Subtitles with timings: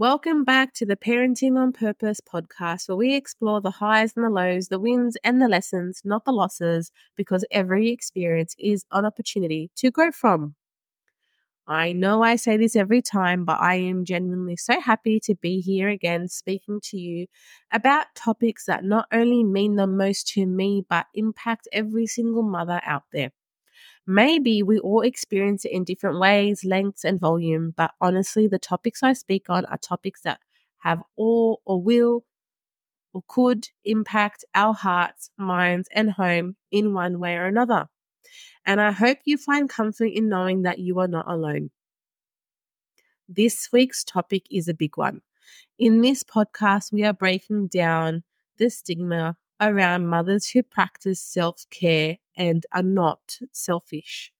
[0.00, 4.30] Welcome back to the Parenting on Purpose podcast, where we explore the highs and the
[4.30, 9.72] lows, the wins and the lessons, not the losses, because every experience is an opportunity
[9.74, 10.54] to grow from.
[11.66, 15.60] I know I say this every time, but I am genuinely so happy to be
[15.60, 17.26] here again speaking to you
[17.72, 22.80] about topics that not only mean the most to me, but impact every single mother
[22.84, 23.32] out there.
[24.10, 29.02] Maybe we all experience it in different ways, lengths, and volume, but honestly, the topics
[29.02, 30.40] I speak on are topics that
[30.78, 32.24] have all or will
[33.12, 37.90] or could impact our hearts, minds, and home in one way or another.
[38.64, 41.70] And I hope you find comfort in knowing that you are not alone.
[43.28, 45.20] This week's topic is a big one.
[45.78, 48.22] In this podcast, we are breaking down
[48.56, 54.32] the stigma around mothers who practice self care and are not selfish.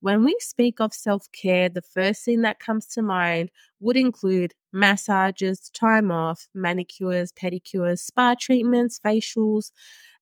[0.00, 4.54] When we speak of self care, the first thing that comes to mind would include
[4.72, 9.72] massages, time off, manicures, pedicures, spa treatments, facials,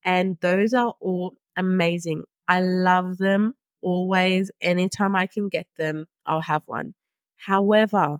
[0.04, 2.24] and those are all amazing.
[2.48, 4.50] I love them always.
[4.60, 6.94] Anytime I can get them, I'll have one.
[7.36, 8.18] However,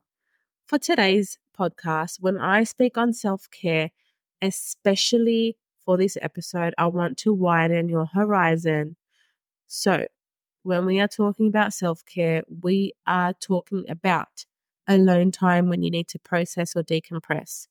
[0.67, 3.91] for today's podcast, when I speak on self care,
[4.43, 8.97] especially for this episode, I want to widen your horizon.
[9.67, 10.07] So,
[10.63, 14.47] when we are talking about self care, we are talking about
[14.89, 17.67] alone time when you need to process or decompress,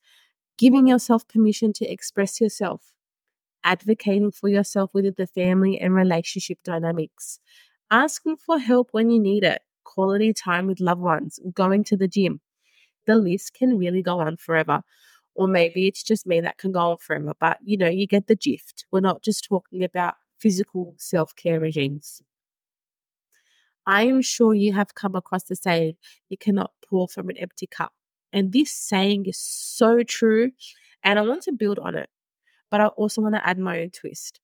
[0.58, 2.94] giving yourself permission to express yourself,
[3.64, 7.40] advocating for yourself within the family and relationship dynamics,
[7.92, 12.08] asking for help when you need it, quality time with loved ones, going to the
[12.08, 12.42] gym.
[13.08, 14.84] The list can really go on forever
[15.36, 17.34] or maybe it's just me that can go on forever.
[17.40, 18.86] But you know, you get the gift.
[18.92, 22.22] We're not just talking about physical self care regimes.
[23.86, 25.96] I am sure you have come across the saying,
[26.30, 27.94] you cannot pour from an empty cup.
[28.32, 30.52] And this saying is so true.
[31.04, 32.10] And I want to build on it,
[32.70, 34.40] but I also want to add my own twist.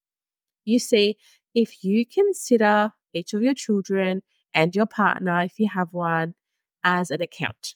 [0.66, 1.18] You see,
[1.54, 6.34] if you consider each of your children and your partner, if you have one,
[6.84, 7.76] as an account,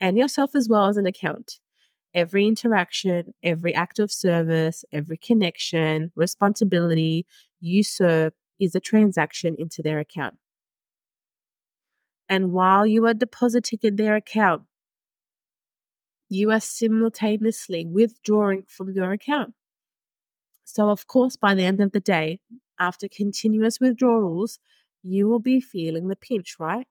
[0.00, 1.58] and yourself as well as an account,
[2.14, 7.26] every interaction, every act of service, every connection, responsibility
[7.82, 10.34] serve is a transaction into their account.
[12.28, 14.62] And while you are depositing in their account,
[16.28, 19.54] you are simultaneously withdrawing from your account.
[20.64, 22.38] So, of course, by the end of the day,
[22.78, 24.60] after continuous withdrawals,
[25.02, 26.86] you will be feeling the pinch, right?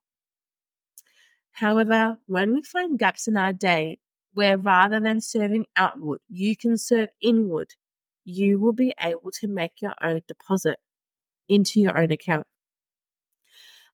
[1.53, 4.00] However, when we find gaps in our day
[4.34, 7.73] where rather than serving outward, you can serve inward,
[8.25, 10.78] you will be able to make your own deposit
[11.47, 12.45] into your own account.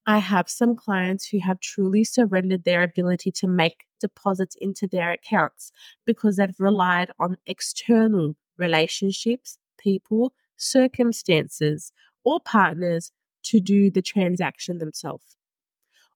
[0.05, 5.11] I have some clients who have truly surrendered their ability to make deposits into their
[5.11, 5.71] accounts
[6.05, 11.91] because they've relied on external relationships, people, circumstances,
[12.23, 13.11] or partners
[13.43, 15.37] to do the transaction themselves.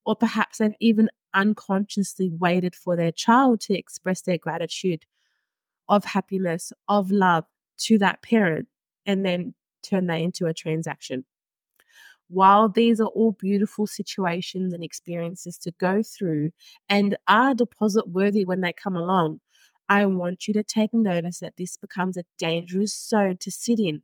[0.05, 5.05] Or perhaps they've even unconsciously waited for their child to express their gratitude
[5.87, 7.45] of happiness, of love
[7.77, 8.67] to that parent,
[9.05, 11.25] and then turn that into a transaction.
[12.27, 16.51] While these are all beautiful situations and experiences to go through
[16.87, 19.39] and are deposit worthy when they come along,
[19.87, 24.03] I want you to take notice that this becomes a dangerous zone to sit in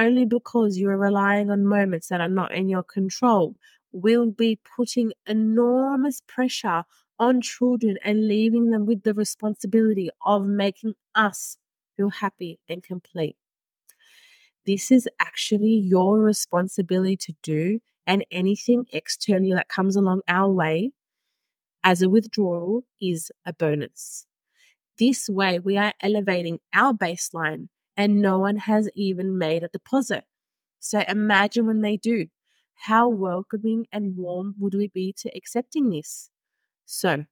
[0.00, 3.54] only because you are relying on moments that are not in your control
[3.92, 6.84] will be putting enormous pressure
[7.18, 11.58] on children and leaving them with the responsibility of making us
[11.96, 13.36] feel happy and complete.
[14.66, 20.92] This is actually your responsibility to do, and anything externally that comes along our way
[21.82, 24.26] as a withdrawal is a bonus.
[24.98, 30.24] This way, we are elevating our baseline, and no one has even made a deposit.
[30.78, 32.26] So imagine when they do
[32.80, 36.30] how welcoming and warm would we be to accepting this?
[36.86, 37.26] So,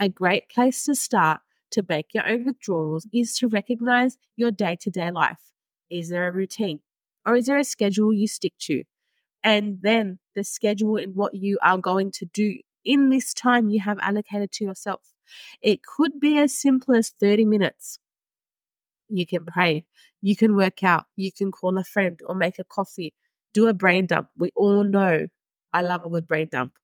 [0.00, 1.40] a great place to start
[1.72, 5.52] to make your own withdrawals is to recognize your day to day life.
[5.90, 6.80] Is there a routine
[7.26, 8.84] or is there a schedule you stick to?
[9.42, 13.80] And then the schedule and what you are going to do in this time you
[13.80, 15.02] have allocated to yourself.
[15.60, 17.98] It could be as simple as 30 minutes.
[19.10, 19.84] You can pray,
[20.22, 23.12] you can work out, you can call a friend or make a coffee
[23.54, 24.28] do a brain dump.
[24.38, 25.28] We all know
[25.74, 26.74] I love a good brain dump.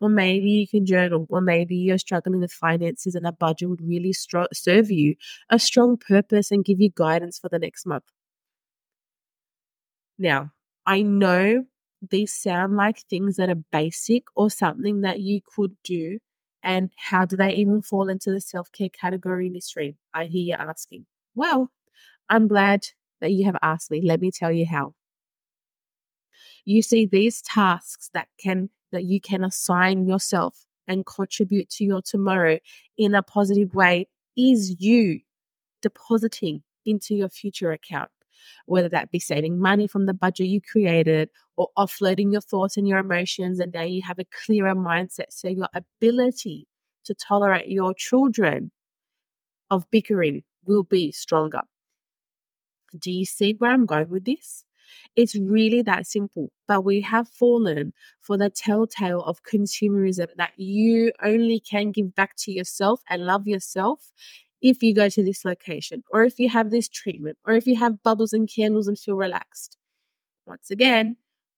[0.00, 3.80] Or maybe you can journal, or maybe you're struggling with finances and a budget would
[3.80, 5.14] really serve you
[5.50, 8.04] a strong purpose and give you guidance for the next month.
[10.18, 10.52] Now,
[10.86, 11.64] I know
[12.02, 16.18] these sound like things that are basic or something that you could do
[16.62, 19.96] And how do they even fall into the self care category in this stream?
[20.12, 21.06] I hear you asking.
[21.34, 21.70] Well,
[22.30, 22.88] I'm glad
[23.20, 24.02] that you have asked me.
[24.02, 24.94] Let me tell you how.
[26.68, 32.02] You see, these tasks that can that you can assign yourself and contribute to your
[32.02, 32.58] tomorrow
[32.98, 34.06] in a positive way
[34.36, 35.20] is you
[35.80, 38.10] depositing into your future account,
[38.66, 42.86] whether that be saving money from the budget you created or offloading your thoughts and
[42.86, 43.60] your emotions.
[43.60, 45.30] And now you have a clearer mindset.
[45.30, 46.68] So your ability
[47.04, 48.72] to tolerate your children
[49.70, 51.62] of bickering will be stronger.
[52.98, 54.66] Do you see where I'm going with this?
[55.16, 56.50] It's really that simple.
[56.66, 62.36] But we have fallen for the telltale of consumerism that you only can give back
[62.38, 64.12] to yourself and love yourself
[64.60, 67.76] if you go to this location, or if you have this treatment, or if you
[67.76, 69.76] have bubbles and candles and feel relaxed.
[70.46, 71.16] Once again,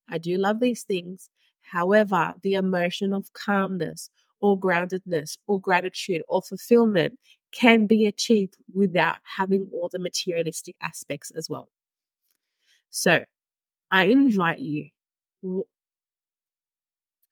[0.09, 1.31] I do love these things.
[1.63, 4.11] However, the emotion of calmness
[4.41, 7.19] or groundedness or gratitude or fulfillment
[7.53, 11.69] can be achieved without having all the materialistic aspects as well.
[12.91, 13.25] So
[13.91, 14.91] I invite you.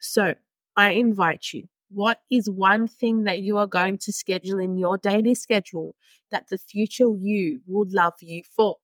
[0.01, 0.35] So
[0.77, 1.69] I invite you.
[1.91, 5.95] What is one thing that you are going to schedule in your daily schedule
[6.31, 8.77] that the future you would love you for?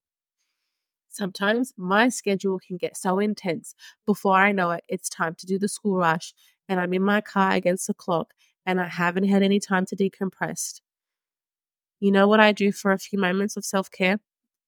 [1.09, 3.75] Sometimes my schedule can get so intense
[4.05, 6.35] before I know it, it's time to do the school rush
[6.69, 8.35] and I'm in my car against the clock
[8.67, 10.81] and I haven't had any time to decompress.
[12.01, 14.21] You know what I do for a few moments of self care?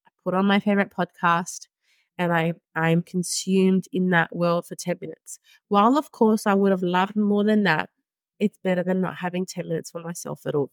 [0.07, 1.69] I put on my favorite podcast
[2.19, 5.39] and I I'm consumed in that world for 10 minutes.
[5.69, 7.91] While of course I would have loved more than that,
[8.39, 10.71] it's better than not having 10 minutes for myself at all.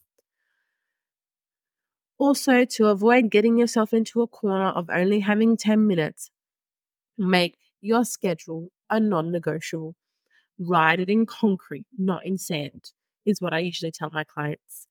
[2.18, 6.32] Also, to avoid getting yourself into a corner of only having 10 minutes,
[7.18, 9.96] make your schedule a non negotiable.
[10.60, 12.92] Write it in concrete, not in sand,
[13.26, 14.88] is what I usually tell my clients.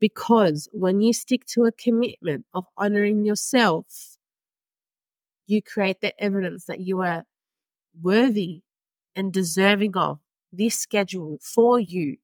[0.00, 4.17] Because when you stick to a commitment of honoring yourself,
[5.48, 7.24] you create the evidence that you are
[8.00, 8.62] worthy
[9.16, 10.20] and deserving of
[10.52, 12.16] this schedule for you.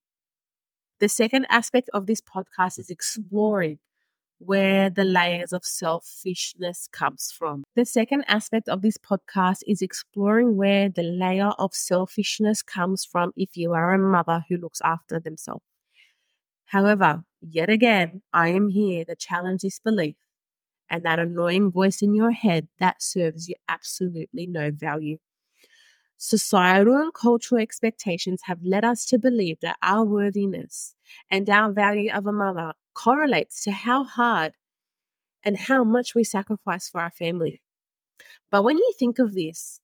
[1.01, 3.79] The second aspect of this podcast is exploring
[4.39, 7.65] where the layers of selfishness comes from.
[7.75, 13.33] The second aspect of this podcast is exploring where the layer of selfishness comes from
[13.37, 15.63] if you are a mother who looks after themselves.
[16.67, 20.17] However, yet again, I am here to challenge this belief
[20.91, 25.19] and that annoying voice in your head that serves you absolutely no value.
[26.17, 30.95] Societal and cultural expectations have led us to believe that our worthiness
[31.31, 34.53] and our value of a mother correlates to how hard
[35.45, 37.61] and how much we sacrifice for our family.
[38.51, 39.81] But when you think of this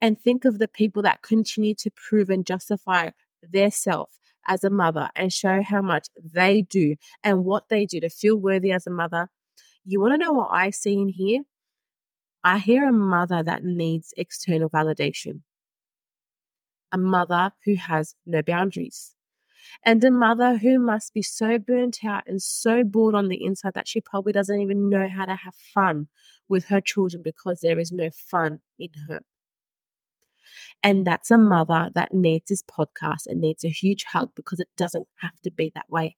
[0.00, 3.10] and think of the people that continue to prove and justify
[3.42, 4.10] their self
[4.46, 8.36] as a mother and show how much they do and what they do to feel
[8.36, 9.28] worthy as a mother,
[9.84, 11.42] you want to know what I see in here?
[12.42, 15.42] I hear a mother that needs external validation,
[16.92, 19.14] a mother who has no boundaries,
[19.84, 23.74] and a mother who must be so burnt out and so bored on the inside
[23.74, 26.08] that she probably doesn't even know how to have fun
[26.48, 29.20] with her children because there is no fun in her.
[30.82, 34.68] And that's a mother that needs this podcast and needs a huge hug because it
[34.76, 36.16] doesn't have to be that way.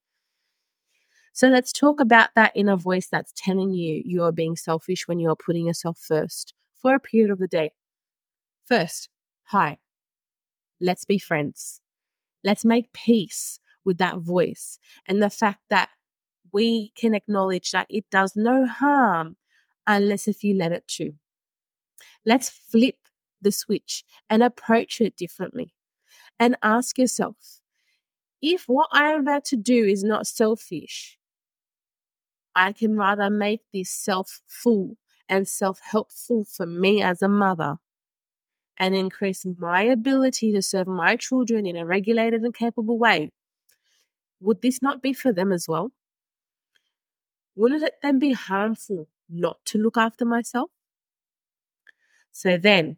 [1.32, 5.08] So let's talk about that in a voice that's telling you you are being selfish
[5.08, 7.72] when you're putting yourself first for a period of the day.
[8.66, 9.08] First,
[9.44, 9.78] hi,
[10.80, 11.80] let's be friends.
[12.44, 15.88] Let's make peace with that voice and the fact that
[16.52, 19.36] we can acknowledge that it does no harm
[19.86, 21.14] unless if you let it to.
[22.26, 22.96] Let's flip
[23.40, 25.74] the switch and approach it differently
[26.38, 27.36] and ask yourself
[28.40, 31.16] if what I am about to do is not selfish,
[32.54, 34.96] I can rather make this self full
[35.28, 37.78] and self helpful for me as a mother
[38.78, 43.30] and increase my ability to serve my children in a regulated and capable way,
[44.40, 45.92] would this not be for them as well?
[47.54, 50.70] Wouldn't it then be harmful not to look after myself?
[52.32, 52.96] So then,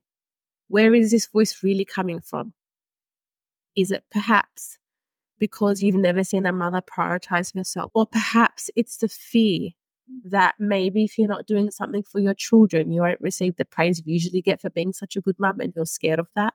[0.68, 2.54] where is this voice really coming from?
[3.76, 4.78] Is it perhaps
[5.38, 7.90] because you've never seen a mother prioritize herself.
[7.94, 9.70] Or perhaps it's the fear
[10.24, 14.02] that maybe if you're not doing something for your children, you won't receive the praise
[14.04, 16.54] you usually get for being such a good mum and you're scared of that.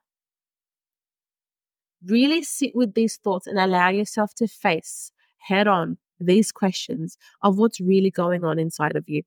[2.05, 7.57] Really sit with these thoughts and allow yourself to face head on these questions of
[7.57, 9.23] what's really going on inside of you.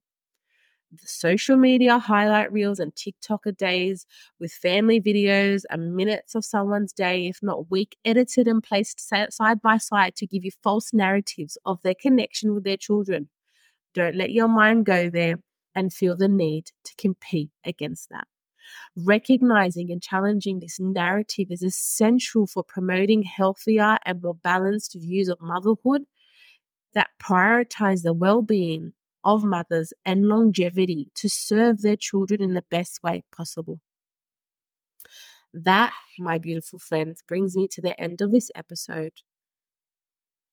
[0.92, 4.06] The social media highlight reels and TikToker days
[4.38, 9.62] with family videos and minutes of someone's day, if not week, edited and placed side
[9.62, 13.30] by side to give you false narratives of their connection with their children.
[13.94, 15.37] Don't let your mind go there
[15.75, 18.26] and feel the need to compete against that.
[18.96, 25.40] Recognizing and challenging this narrative is essential for promoting healthier and more balanced views of
[25.40, 26.02] motherhood
[26.94, 28.92] that prioritize the well being
[29.24, 33.80] of mothers and longevity to serve their children in the best way possible.
[35.54, 39.12] That, my beautiful friends, brings me to the end of this episode.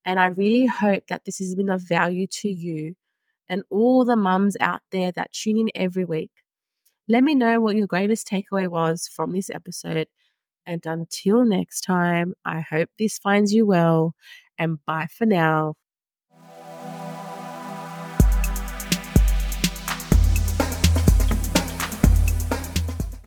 [0.05, 2.95] And I really hope that this has been of value to you
[3.47, 6.31] and all the mums out there that tune in every week.
[7.07, 10.07] Let me know what your greatest takeaway was from this episode.
[10.65, 14.13] And until next time, I hope this finds you well.
[14.57, 15.75] And bye for now.